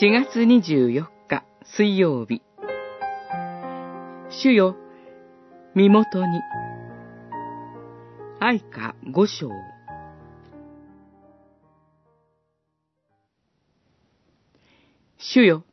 [0.00, 2.40] 4月24日水曜日
[4.30, 4.76] 主よ、
[5.74, 6.40] 身元に
[8.38, 9.50] 愛歌五章
[15.16, 15.64] 主よ、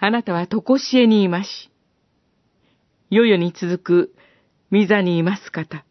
[0.00, 1.70] あなたはとこしえにいまし。
[3.10, 4.14] 世々に続く
[4.72, 5.84] 御座にいます方。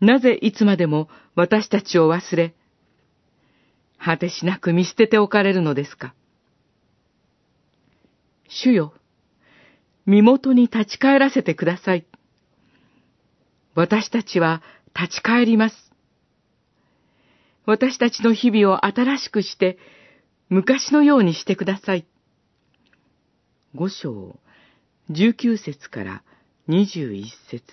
[0.00, 2.54] なぜいつまでも私たちを忘れ、
[3.98, 6.14] 果てしなく見捨てておかれるのですか。
[8.48, 8.94] 主よ、
[10.06, 12.06] 身元に立ち返らせてください。
[13.74, 14.62] 私たちは
[14.98, 15.92] 立ち返ります。
[17.66, 19.78] 私たちの日々を新しくして、
[20.48, 22.06] 昔のようにしてください。
[23.74, 24.38] 五章、
[25.10, 26.22] 十九節から
[26.68, 27.64] 二十一節。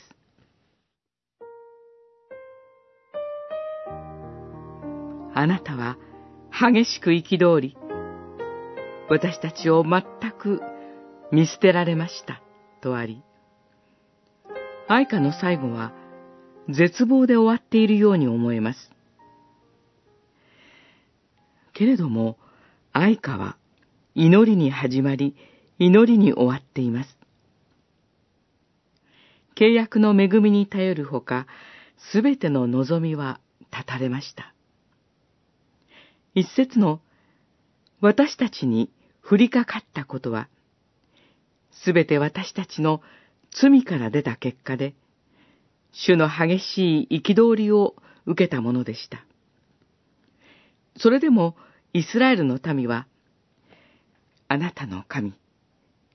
[5.35, 5.97] あなたは
[6.55, 7.75] 激しく憤り、
[9.09, 10.61] 私たちを全く
[11.31, 12.43] 見捨てられました、
[12.79, 13.23] とあり。
[14.87, 15.93] 愛花の最後は
[16.69, 18.91] 絶望で終わっているように思えます。
[21.73, 22.37] けれども、
[22.91, 23.57] 愛花は
[24.13, 25.35] 祈りに始まり、
[25.79, 27.17] 祈りに終わっています。
[29.55, 31.47] 契約の恵みに頼るほか、
[32.11, 33.39] すべての望みは
[33.71, 34.52] 断たれました。
[36.35, 36.99] 一節の
[38.01, 38.89] 私たちに
[39.23, 40.49] 降りかかったことは、
[41.71, 43.01] すべて私たちの
[43.51, 44.95] 罪から出た結果で、
[45.91, 47.95] 主の激しい憤りを
[48.25, 49.25] 受けたものでした。
[50.97, 51.55] それでも
[51.93, 53.07] イスラエルの民は、
[54.47, 55.33] あなたの神、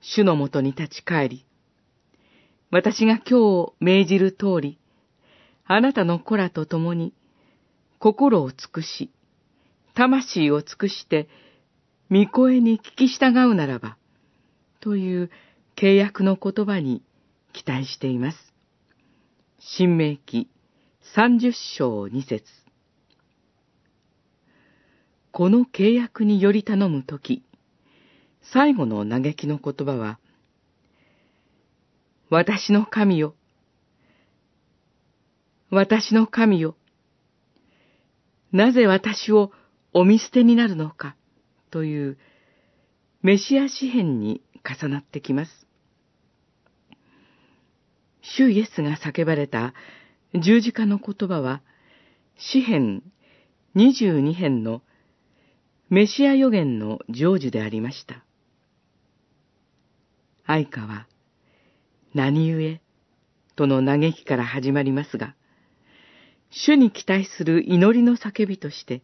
[0.00, 1.44] 主のもとに立ち返り、
[2.70, 4.78] 私が今日命じる通り、
[5.64, 7.14] あなたの子らと共に、
[7.98, 9.10] 心を尽くし、
[9.98, 11.28] 魂を尽くして、
[12.08, 13.96] 御声に聞き従うならば、
[14.78, 15.30] という
[15.74, 17.02] 契約の言葉に
[17.52, 18.38] 期待しています。
[19.58, 20.48] 新明記
[21.16, 22.44] 三十章二節
[25.32, 27.42] この契約により頼むとき、
[28.40, 30.20] 最後の嘆きの言葉は、
[32.30, 33.34] 私の神よ、
[35.70, 36.76] 私の神よ、
[38.52, 39.50] なぜ私を
[40.00, 41.16] お見捨てになるのか、
[41.72, 42.18] という
[43.20, 45.66] メシア詩篇に重なってきます。
[48.22, 49.74] 主イエスが叫ばれた
[50.36, 51.62] 十字架の言葉は、
[52.36, 53.02] 詩篇
[53.74, 54.82] 22編の
[55.90, 58.24] メシア予言の成就でありました。
[60.46, 61.08] 愛花は、
[62.14, 62.80] 何故
[63.56, 65.34] との嘆きから始まりますが、
[66.50, 69.02] 主に期待する祈りの叫びとして、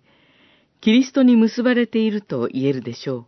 [0.84, 3.26] キリストに結ばれていると言えるでしょ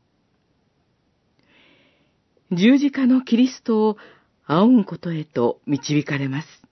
[2.51, 2.55] う。
[2.55, 3.97] 十字架のキリストを
[4.45, 6.66] 仰ぐことへと導かれます。